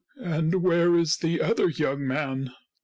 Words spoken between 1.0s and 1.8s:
the other